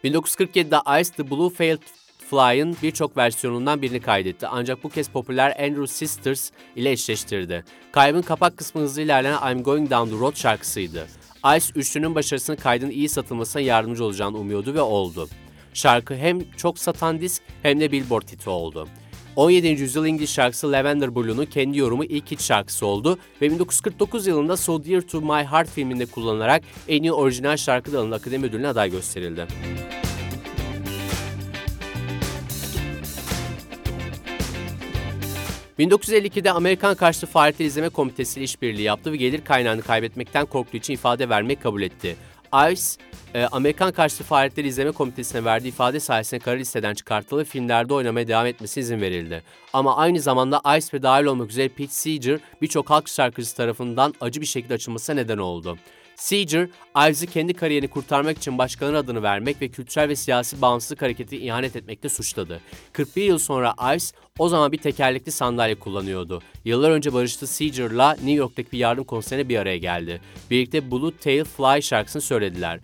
[0.04, 1.82] 1947'de Ice The Blue Failed
[2.30, 7.64] Fly'ın birçok versiyonundan birini kaydetti ancak bu kez popüler Andrew Sisters ile eşleştirdi.
[7.92, 11.08] Kaybın kapak kısmı hızlı ilerleyen I'm Going Down the Road şarkısıydı.
[11.58, 15.30] Ice üçlünün başarısını kaydın iyi satılmasına yardımcı olacağını umuyordu ve oldu.
[15.74, 18.88] Şarkı hem çok satan disk hem de Billboard hiti oldu.
[19.40, 19.68] 17.
[19.68, 24.86] yüzyıl İngiliz şarkısı Lavender Blue'nun kendi yorumu ilk hit şarkısı oldu ve 1949 yılında So
[24.86, 29.48] Dear to My Heart filminde kullanılarak en iyi orijinal şarkı dalında akademi ödülüne aday gösterildi.
[35.80, 40.94] 1952'de Amerikan karşıtı faaliyetler izleme komitesi ile işbirliği yaptı ve gelir kaynağını kaybetmekten korktuğu için
[40.94, 42.16] ifade vermeyi kabul etti.
[42.54, 42.84] Ice,
[43.34, 48.28] e, Amerikan karşıtı faaliyetleri izleme komitesine verdiği ifade sayesinde kara listeden çıkartıldı ve filmlerde oynamaya
[48.28, 49.44] devam etmesine izin verildi.
[49.74, 54.42] Ama aynı zamanda Ice ve dahil olmak üzere Pete Seeger birçok halk şarkıcısı tarafından acı
[54.42, 55.78] bir şekilde açılmasına neden oldu.
[56.20, 61.38] Seeger, Ives'i kendi kariyerini kurtarmak için başkalarının adını vermek ve kültürel ve siyasi bağımsızlık hareketi
[61.38, 62.62] ihanet etmekle suçladı.
[62.94, 66.42] 41 yıl sonra Ives o zaman bir tekerlekli sandalye kullanıyordu.
[66.66, 70.22] Yıllar önce barıştığı Seeger'la New York'taki bir yardım konserine bir araya geldi.
[70.52, 72.80] Birlikte Blue Tail Fly şarkısını söylediler.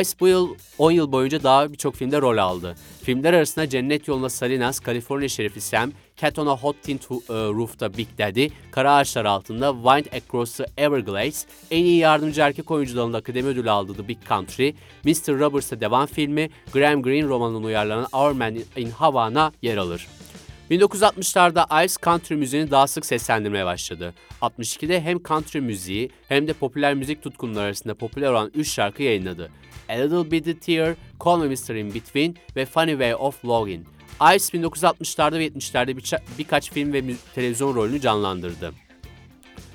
[0.00, 2.74] Ice bu yıl 10 yıl boyunca daha birçok filmde rol aldı.
[3.02, 7.96] Filmler arasında Cennet Yoluna Salinas, California Şerifi Sam, Cat on a Hot Tin e, Roof'ta
[7.98, 13.16] Big Daddy, Kara Ağaçlar Altında, Wind Across the Everglades, en iyi yardımcı erkek oyuncu dalında
[13.16, 14.72] akademi ödülü aldığı The Big Country,
[15.04, 15.38] Mr.
[15.40, 20.06] Roberts'a devam filmi, Graham Greene romanından uyarlanan Our Man in Havana yer alır.
[20.70, 24.14] 1960'larda Ice country müziğini daha sık seslendirmeye başladı.
[24.42, 29.50] 62'de hem country müziği hem de popüler müzik tutkunları arasında popüler olan 3 şarkı yayınladı.
[29.88, 31.74] A Little Bitty Tear, Call Me Mr.
[31.74, 33.95] In Between ve Funny Way of Lovin'.
[34.20, 37.02] Ice 1960'larda ve 70'lerde birça- birkaç film ve
[37.34, 38.72] televizyon rolünü canlandırdı.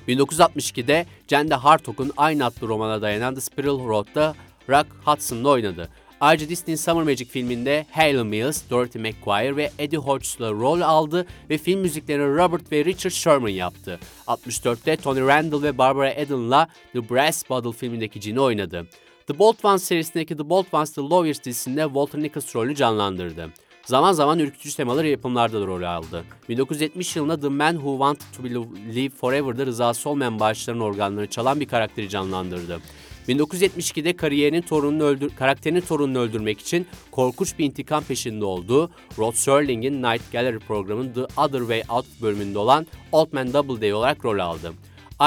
[0.08, 4.34] 1962'de Jende Hartog'un aynı adlı romana dayanan The Spiral Road'da
[4.68, 5.88] Rock Hudson'la oynadı.
[6.20, 11.58] Ayrıca Disney'in Summer Magic filminde Hayley Mills, Dorothy McGuire ve Eddie Hodges'la rol aldı ve
[11.58, 14.00] film müziklerini Robert ve Richard Sherman yaptı.
[14.26, 18.86] 64'te Tony Randall ve Barbara Eden'la The Brass Bottle filmindeki Gin'i oynadı.
[19.26, 23.50] The Bold Ones serisindeki The Bold Ones The Lawyers dizisinde Walter Nichols rolünü canlandırdı.
[23.84, 26.24] Zaman zaman ürkütücü temaları yapımlarda da rol aldı.
[26.48, 28.64] 1970 yılında The Man Who Wanted to
[28.94, 32.80] Live Forever'da rızası olmayan bağışların organlarını çalan bir karakteri canlandırdı.
[33.28, 40.02] 1972'de kariyerinin torununu öldür karakterinin torununu öldürmek için korkunç bir intikam peşinde olduğu Rod Serling'in
[40.02, 44.72] Night Gallery programının The Other Way Out bölümünde olan Old Man Doubleday olarak rol aldı.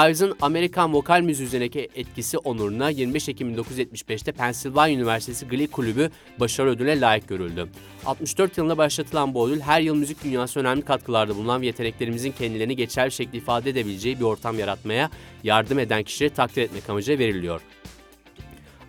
[0.04, 6.68] Ives'ın Amerikan vokal müziği üzerindeki etkisi onuruna 25 Ekim 1975'te Pennsylvania Üniversitesi Glee Kulübü başarı
[6.68, 7.68] ödülüne layık görüldü.
[8.06, 12.76] 64 yılında başlatılan bu ödül her yıl müzik dünyasına önemli katkılarda bulunan ve yeteneklerimizin kendilerini
[12.76, 15.10] geçerli şekilde ifade edebileceği bir ortam yaratmaya
[15.44, 17.60] yardım eden kişileri takdir etmek amacıyla veriliyor.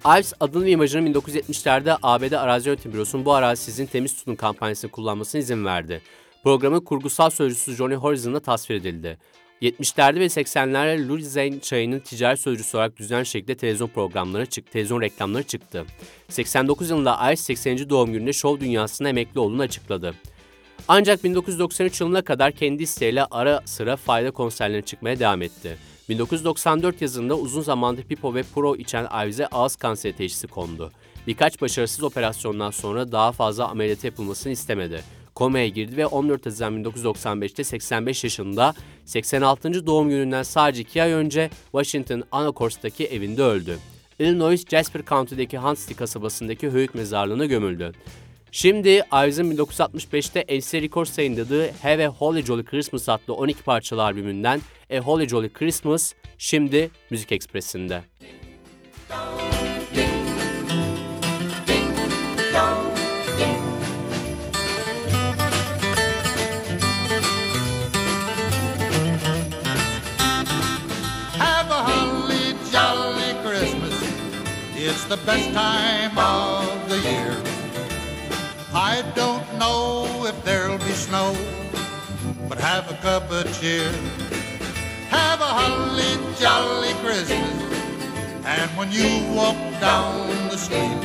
[0.05, 4.91] Ives adını ve imajını 1970'lerde ABD Arazi Yönetim Bürosu'nun bu arazi sizin temiz tutun kampanyasını
[4.91, 6.01] kullanmasına izin verdi.
[6.43, 9.17] Programın kurgusal sözcüsü Johnny Horizon'la tasvir edildi.
[9.61, 15.01] 70'lerde ve 80'lerde Louis Zane çayının ticari sözcüsü olarak düzenli şekilde televizyon programları çıktı, televizyon
[15.01, 15.85] reklamları çıktı.
[16.29, 17.89] 89 yılında Ives 80.
[17.89, 20.13] doğum gününde şov dünyasına emekli olduğunu açıkladı.
[20.87, 25.77] Ancak 1993 yılına kadar kendi isteğiyle ara sıra fayda konserlerine çıkmaya devam etti.
[26.09, 30.91] 1994 yazında uzun zamandır Pipo ve Pro içen Ives'e ağız kanseri teşhisi kondu.
[31.27, 35.03] Birkaç başarısız operasyondan sonra daha fazla ameliyat yapılmasını istemedi.
[35.37, 38.73] Komaya girdi ve 14 Haziran 1995'te 85 yaşında
[39.05, 39.87] 86.
[39.87, 43.77] doğum gününden sadece 2 ay önce Washington Anacort'taki evinde öldü.
[44.19, 47.91] Illinois Jasper County'deki Huntsville kasabasındaki höyük mezarlığına gömüldü.
[48.51, 54.61] Şimdi Ives'ın 1965'te NC Records yayınladığı Have a Holly Jolly Christmas adlı 12 parçalı albümünden
[54.93, 58.01] A Holly Jolly Christmas şimdi Müzik Ekspresi'nde.
[75.09, 77.31] The best time of the year.
[78.73, 81.33] I don't know if there'll be snow,
[82.49, 83.89] but have a cup of cheer.
[85.07, 87.39] Have a holly jolly Christmas
[88.43, 90.99] And when you walk down the street,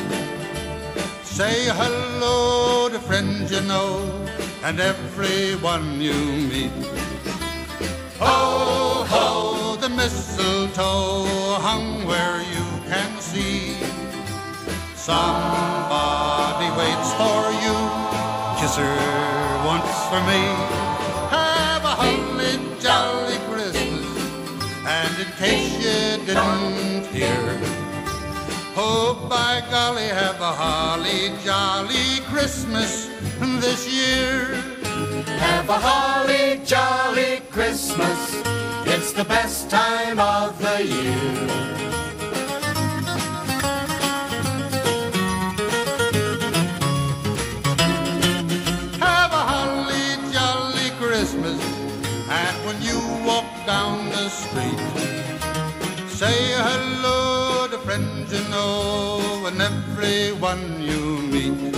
[1.23, 4.03] say hello to friends you know
[4.63, 6.13] and everyone you
[6.51, 6.71] meet.
[8.19, 11.23] Ho, ho, the mistletoe
[11.61, 13.92] hung where you can see.
[15.03, 17.75] Somebody waits for you,
[18.57, 20.43] kiss her once for me.
[21.27, 24.07] Have a holly jolly Christmas,
[24.87, 27.59] and in case you didn't hear,
[28.77, 33.09] oh by golly, have a holly jolly Christmas
[33.59, 34.55] this year.
[35.37, 38.41] Have a holly jolly Christmas.
[38.85, 41.92] It's the best time of the year.
[58.33, 61.75] To know and everyone you meet.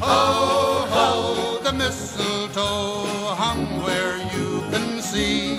[0.00, 3.06] Ho, ho, the mistletoe
[3.38, 5.54] hung where you can see.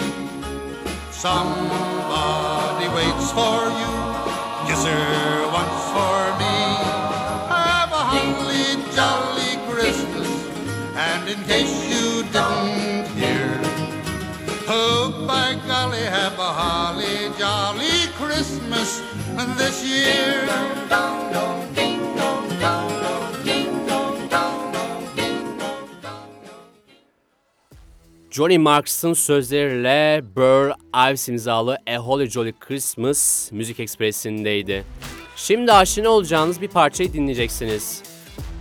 [1.11, 3.93] Somebody waits for you,
[4.67, 6.57] kiss her once for me.
[7.47, 10.29] Have a holly jolly Christmas,
[11.07, 13.47] and in case you didn't hear,
[14.67, 19.01] oh by golly, have a holly jolly Christmas
[19.45, 20.49] this year.
[28.31, 30.71] Johnny Marks'ın sözleriyle Burl
[31.09, 34.83] Ives imzalı A Holly Jolly Christmas Müzik Ekspresi'ndeydi.
[35.35, 38.03] Şimdi aşina olacağınız bir parçayı dinleyeceksiniz.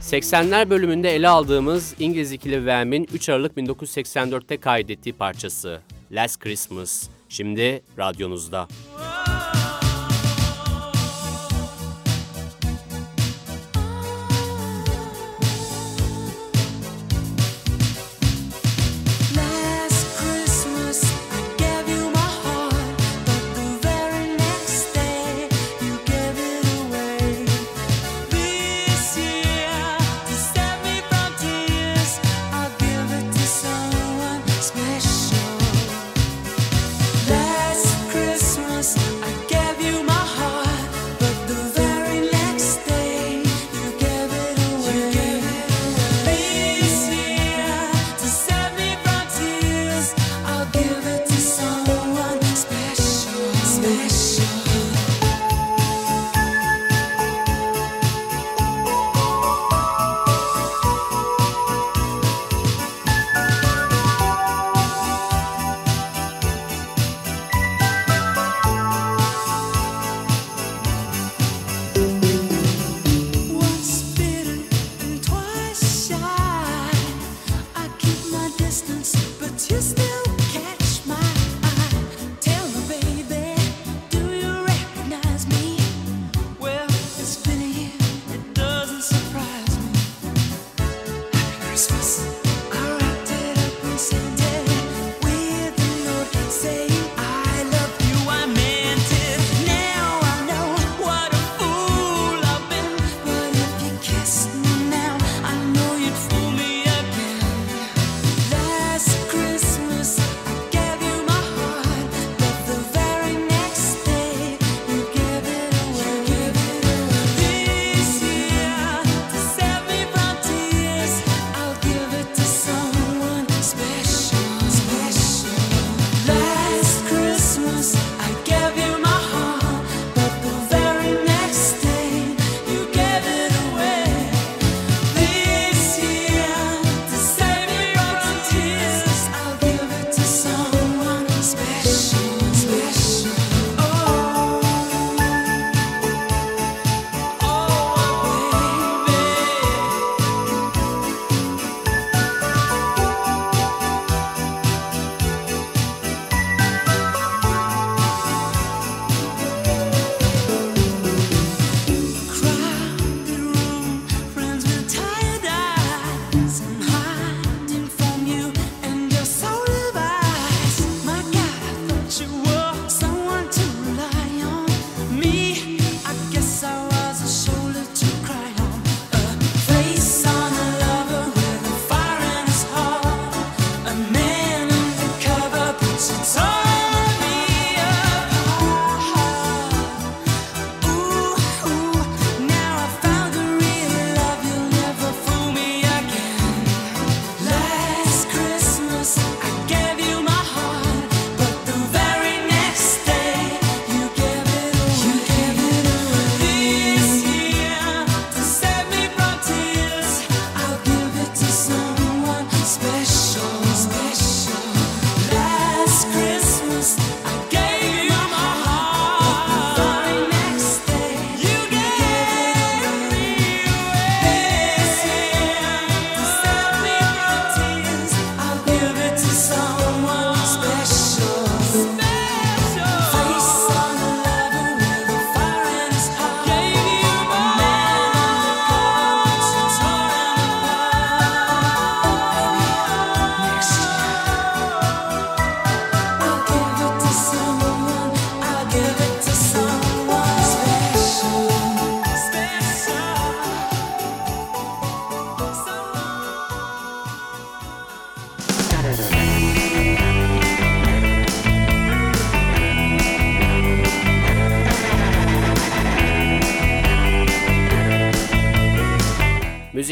[0.01, 5.81] 80'ler bölümünde ele aldığımız İngiliz ikili Wham'in 3 Aralık 1984'te kaydettiği parçası
[6.13, 7.09] Last Christmas.
[7.29, 8.69] Şimdi radyonuzda.
[8.99, 9.28] Last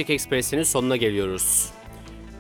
[0.07, 1.71] Müzik Ekspresi'nin sonuna geliyoruz.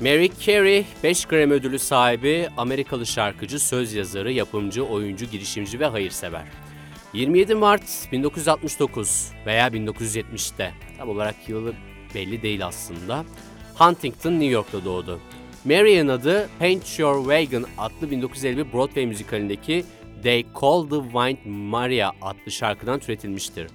[0.00, 6.44] Mary Carey, 5 Grammy ödülü sahibi, Amerikalı şarkıcı, söz yazarı, yapımcı, oyuncu, girişimci ve hayırsever.
[7.12, 11.74] 27 Mart 1969 veya 1970'te, tam olarak yılı
[12.14, 13.24] belli değil aslında,
[13.74, 15.20] Huntington, New York'ta doğdu.
[15.64, 19.84] Mary'in adı Paint Your Wagon adlı 1951 Broadway müzikalindeki
[20.22, 23.66] They Call the Wind Maria adlı şarkıdan türetilmiştir.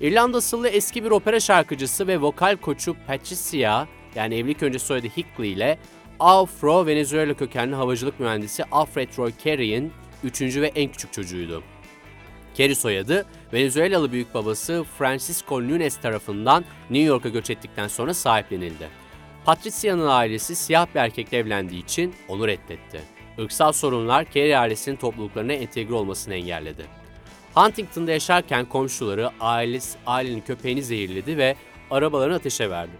[0.00, 5.52] İrlanda asıllı eski bir opera şarkıcısı ve vokal koçu Patricia, yani evlilik öncesi soyadı Hickley
[5.52, 5.78] ile
[6.20, 9.92] Afro-Venezuela kökenli havacılık mühendisi Alfred Roy Carey'in
[10.24, 11.62] üçüncü ve en küçük çocuğuydu.
[12.54, 18.88] Carey soyadı, Venezuelalı büyük babası Francisco Nunes tarafından New York'a göç ettikten sonra sahiplenildi.
[19.44, 23.00] Patricia'nın ailesi siyah bir erkekle evlendiği için onu reddetti.
[23.38, 26.99] Irksal sorunlar Carey ailesinin topluluklarına entegre olmasını engelledi.
[27.54, 31.56] Huntington'da yaşarken komşuları ailesi, ailenin köpeğini zehirledi ve
[31.90, 32.92] arabalarını ateşe verdi.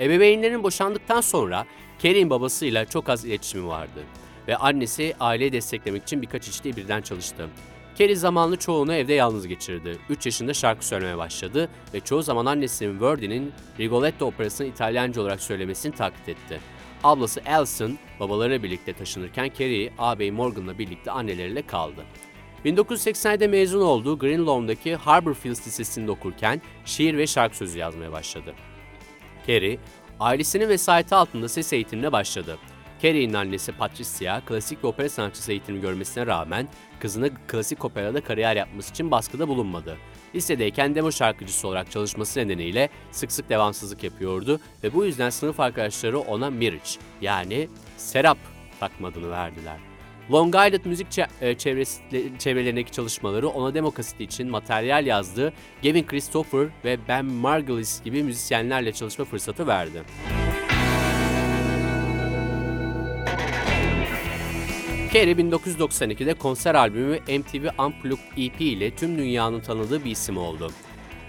[0.00, 1.66] Ebeveynlerin boşandıktan sonra
[2.02, 4.04] Carey'in babasıyla çok az iletişimi vardı
[4.48, 7.48] ve annesi aileyi desteklemek için birkaç işte birden çalıştı.
[7.98, 9.98] Carey zamanlı çoğunu evde yalnız geçirdi.
[10.08, 15.94] 3 yaşında şarkı söylemeye başladı ve çoğu zaman annesinin Verdi'nin Rigoletto operasını İtalyanca olarak söylemesini
[15.94, 16.60] taklit etti.
[17.04, 22.04] Ablası Alison babalarıyla birlikte taşınırken Carey, ağabey Morgan'la birlikte anneleriyle kaldı.
[22.64, 28.54] 1980'de mezun olduğu Greenlaw'daki Harborfields Lisesi'nde okurken şiir ve şarkı sözü yazmaya başladı.
[29.46, 29.78] Carey,
[30.20, 32.58] ailesinin vesayeti altında ses eğitimine başladı.
[33.02, 36.68] Carey'in annesi Patricia, klasik ve opera sanatçısı eğitimi görmesine rağmen
[37.00, 39.96] kızına klasik operada kariyer yapması için baskıda bulunmadı.
[40.34, 46.18] Lisedeyken demo şarkıcısı olarak çalışması nedeniyle sık sık devamsızlık yapıyordu ve bu yüzden sınıf arkadaşları
[46.18, 46.90] ona Mirage
[47.20, 48.38] yani Serap
[48.80, 49.93] takma adını verdiler.
[50.32, 52.00] Long Island müzik e, çevresi,
[52.38, 55.52] çevrelerindeki çalışmaları ona demo için materyal yazdığı
[55.82, 60.02] Gavin Christopher ve Ben Margulis gibi müzisyenlerle çalışma fırsatı verdi.
[65.14, 70.70] Carey 1992'de konser albümü MTV Unplugged EP ile tüm dünyanın tanıdığı bir isim oldu.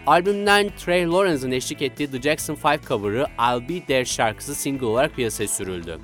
[0.08, 5.16] Albümden Trey Lawrence'ın eşlik ettiği The Jackson 5 cover'ı I'll Be There şarkısı single olarak
[5.16, 6.00] piyasaya sürüldü.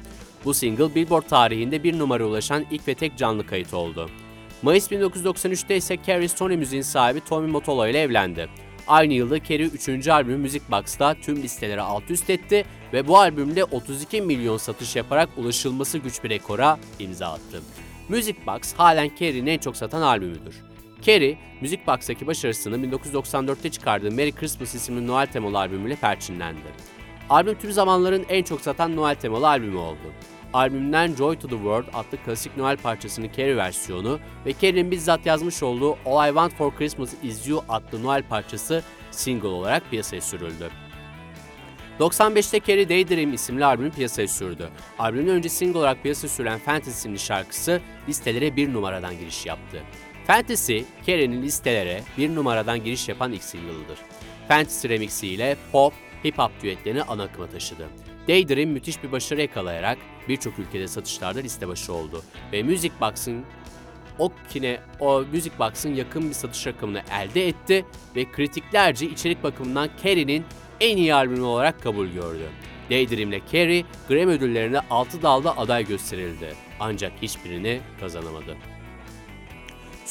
[0.46, 4.10] Bu single Billboard tarihinde bir numara ulaşan ilk ve tek canlı kayıt oldu.
[4.62, 8.50] Mayıs 1993'te ise Carey Sony Müziğin sahibi Tommy Mottola ile evlendi.
[8.88, 10.08] Aynı yılda Carey 3.
[10.08, 15.30] albümü Music Box'ta tüm listelere alt üst etti ve bu albümde 32 milyon satış yaparak
[15.38, 17.62] ulaşılması güç bir rekora imza attı.
[18.10, 20.56] Music Box halen Carey'nin en çok satan albümüdür.
[21.02, 26.92] Carey, Music Box'taki başarısını 1994'te çıkardığı Merry Christmas isimli Noel temalı albümüyle perçinlendi.
[27.30, 30.14] Albüm tüm zamanların en çok satan Noel temalı albümü oldu.
[30.54, 35.64] Albümden Joy to the World adlı klasik Noel parçasının Carey versiyonu ve Carey'nin bizzat yazmış
[35.64, 40.70] olduğu All I Want for Christmas Is You adlı Noel parçası single olarak piyasaya sürüldü.
[42.00, 44.70] 95'te Carey Daydream isimli albümü piyasaya sürdü.
[45.00, 49.82] Albümün önce single olarak piyasaya sürülen Fantasy isimli şarkısı listelere bir numaradan giriş yaptı.
[50.28, 54.00] Fantasy, Carey'nin listelere bir numaradan giriş yapan ilk single'ıdır.
[54.48, 55.94] Fantasy remixi pop,
[56.26, 57.88] hip hop düetlerini ana akıma taşıdı.
[58.28, 59.98] Daydream müthiş bir başarı yakalayarak
[60.30, 63.46] birçok ülkede satışlarda liste başı oldu ve Music Box'ın
[64.20, 69.90] o kine o Music Box'ın yakın bir satış rakamını elde etti ve kritiklerce içerik bakımından
[70.04, 70.46] Carey'nin
[70.80, 72.50] en iyi albümü olarak kabul gördü.
[72.90, 78.58] Daydream ile Carey Grammy ödüllerine 6 dalda aday gösterildi ancak hiçbirini kazanamadı.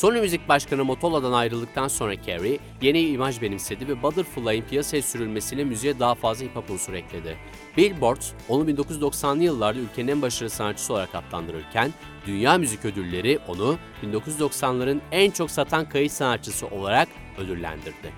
[0.00, 5.98] Sony Müzik Başkanı Motola'dan ayrıldıktan sonra Carey yeni imaj benimsedi ve Butterfly'in piyasaya sürülmesiyle müziğe
[5.98, 7.36] daha fazla hip hop unsuru ekledi.
[7.76, 11.92] Billboard, onu 1990'lı yıllarda ülkenin en başarılı sanatçısı olarak adlandırırken,
[12.26, 18.12] Dünya Müzik Ödülleri onu 1990'ların en çok satan kayıt sanatçısı olarak ödüllendirdi.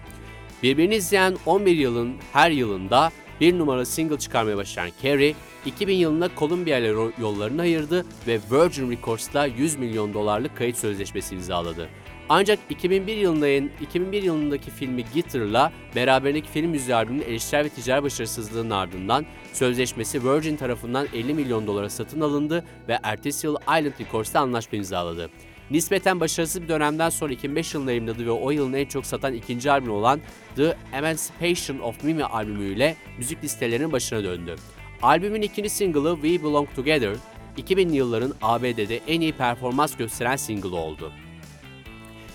[0.63, 3.13] Birbirini izleyen 11 yılın her yılında
[3.43, 5.35] bir numara single çıkarmaya başlayan Carey,
[5.67, 6.87] 2000 yılında Columbia ile
[7.21, 11.89] yollarını ayırdı ve Virgin Records'la 100 milyon dolarlık kayıt sözleşmesi imzaladı.
[12.29, 18.71] Ancak 2001 yılında yayın- 2001 yılındaki filmi Guitar'la beraberindeki film müziği eleştirel ve ticari başarısızlığının
[18.71, 24.79] ardından sözleşmesi Virgin tarafından 50 milyon dolara satın alındı ve ertesi yıl Island Records'ta anlaşma
[24.79, 25.31] imzaladı.
[25.71, 29.71] Nispeten başarısız bir dönemden sonra 2005 yılında yayınladığı ve o yılın en çok satan ikinci
[29.71, 30.21] albümü olan
[30.57, 34.57] The Emancipation of Mimi albümüyle müzik listelerinin başına döndü.
[35.03, 37.17] Albümün ikinci single'ı We Belong Together,
[37.59, 41.13] 2000'li yılların ABD'de en iyi performans gösteren single oldu.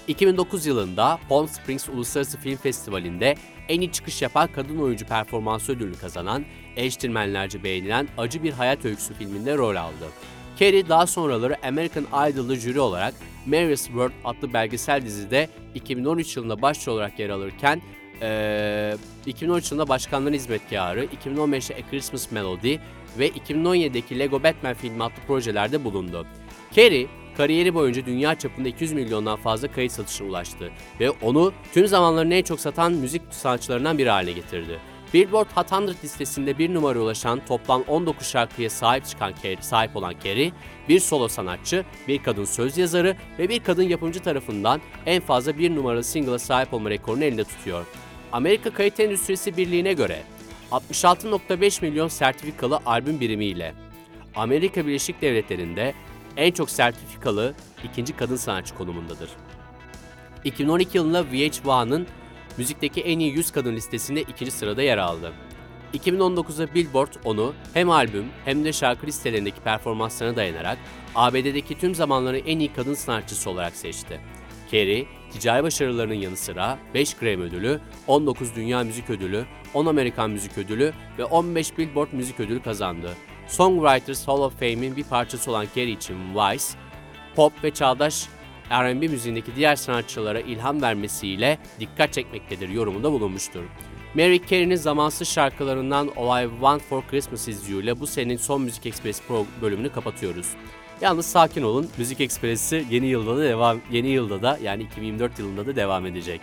[0.08, 3.36] 2009 yılında Palm Springs Uluslararası Film Festivali'nde
[3.70, 9.14] en iyi çıkış yapan kadın oyuncu performansı ödülünü kazanan, eleştirmenlerce beğenilen Acı Bir Hayat Öyküsü
[9.14, 10.08] filminde rol aldı.
[10.60, 13.14] Carey daha sonraları American Idol'da jüri olarak
[13.46, 17.82] Mary's World adlı belgesel dizide 2013 yılında başrol olarak yer alırken
[18.22, 18.96] Ee,
[19.26, 22.78] 2013 yılında Başkanların Hizmetkarı, 2015'te A Christmas Melody
[23.20, 26.28] ve 2017'deki Lego Batman filmi adlı projelerde bulundu.
[26.76, 32.32] Carey, kariyeri boyunca dünya çapında 200 milyondan fazla kayıt satışına ulaştı ve onu tüm zamanların
[32.32, 34.80] en çok satan müzik sanatçılarından biri haline getirdi.
[35.14, 40.14] Billboard Hot 100 listesinde bir numaraya ulaşan toplam 19 şarkıya sahip çıkan Carey, sahip olan
[40.24, 40.52] Carey,
[40.90, 45.76] bir solo sanatçı, bir kadın söz yazarı ve bir kadın yapımcı tarafından en fazla bir
[45.76, 47.86] numaralı single'a sahip olma rekorunu elinde tutuyor.
[48.32, 50.24] Amerika Kayıt Endüstrisi Birliği'ne göre
[50.72, 53.74] 66.5 milyon sertifikalı albüm birimiyle
[54.36, 55.94] Amerika Birleşik Devletleri'nde
[56.38, 57.54] en çok sertifikalı
[57.84, 59.30] ikinci kadın sanatçı konumundadır.
[60.44, 62.08] 2012 yılında VH1'ın
[62.58, 65.34] müzikteki en iyi 100 kadın listesinde ikinci sırada yer aldı.
[65.94, 70.78] 2019'da Billboard onu hem albüm hem de şarkı listelerindeki performanslarına dayanarak
[71.16, 74.22] ABD'deki tüm zamanların en iyi kadın sanatçısı olarak seçti.
[74.72, 80.58] Carey, ticari başarılarının yanı sıra 5 Grammy ödülü, 19 Dünya Müzik Ödülü, 10 Amerikan Müzik
[80.58, 83.14] Ödülü ve 15 Billboard Müzik Ödülü kazandı.
[83.48, 86.66] Songwriters Hall of Fame'in bir parçası olan Carey için Vice,
[87.36, 88.28] pop ve çağdaş
[88.72, 93.64] R&B müziğindeki diğer sanatçılara ilham vermesiyle dikkat çekmektedir yorumunda bulunmuştur.
[94.16, 98.62] Mary Carey'nin zamansız şarkılarından All I Want For Christmas Is You ile bu senenin son
[98.62, 100.48] Müzik Ekspresi pro bölümünü kapatıyoruz.
[101.02, 101.90] Yalnız sakin olun.
[101.98, 106.42] Müzik Ekspresi yeni yılda da devam yeni yılda da yani 2024 yılında da devam edecek.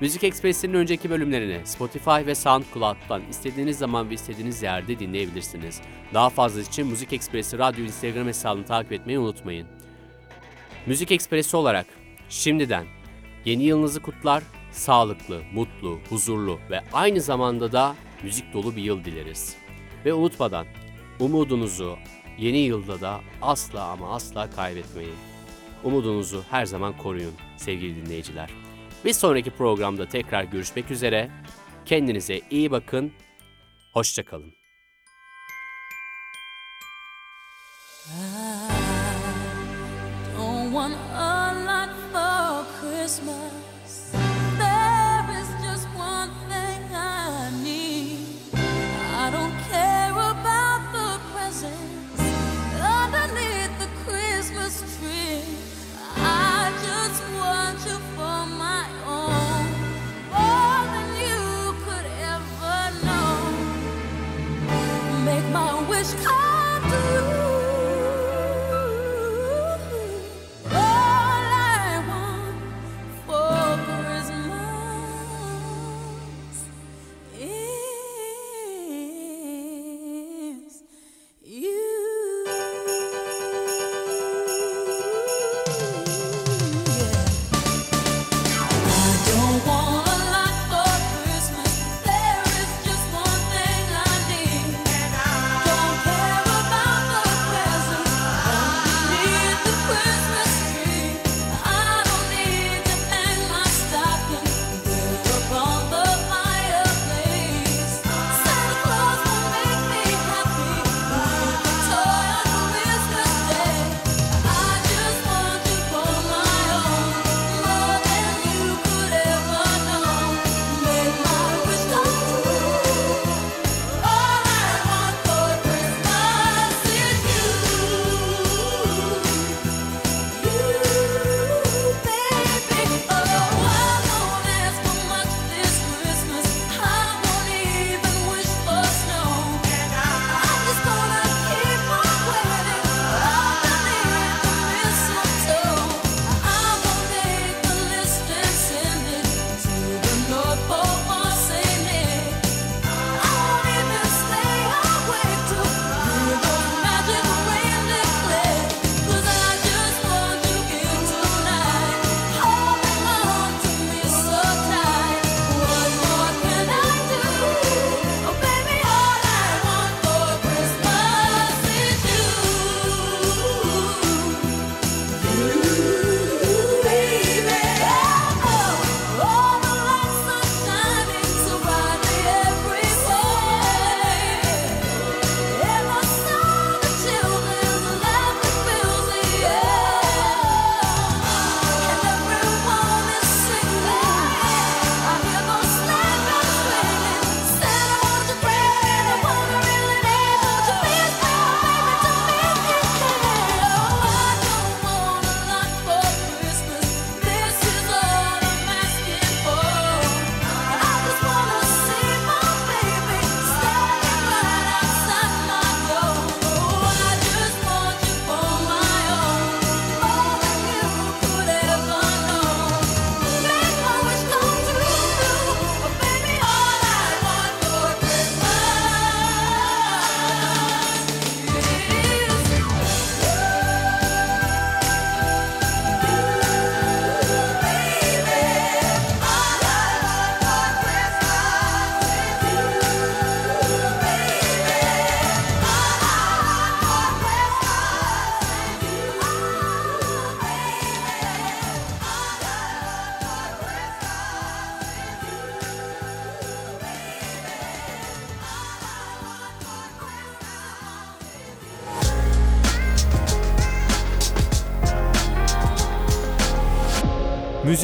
[0.00, 5.80] Müzik Ekspresi'nin önceki bölümlerini Spotify ve SoundCloud'dan istediğiniz zaman ve istediğiniz yerde dinleyebilirsiniz.
[6.14, 9.73] Daha fazla için Müzik Ekspresi radyo Instagram hesabını takip etmeyi unutmayın.
[10.86, 11.86] Müzik Ekspresi olarak
[12.28, 12.86] şimdiden
[13.44, 19.56] yeni yılınızı kutlar, sağlıklı, mutlu, huzurlu ve aynı zamanda da müzik dolu bir yıl dileriz.
[20.04, 20.66] Ve unutmadan
[21.20, 21.98] umudunuzu
[22.38, 25.14] yeni yılda da asla ama asla kaybetmeyin.
[25.84, 28.50] Umudunuzu her zaman koruyun sevgili dinleyiciler.
[29.04, 31.30] Bir sonraki programda tekrar görüşmek üzere.
[31.84, 33.12] Kendinize iyi bakın.
[33.92, 34.54] Hoşçakalın.
[38.06, 38.43] Don't
[40.74, 43.73] want a lot for Christmas.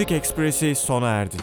[0.00, 1.36] Müzik Ekspresi sona erdi.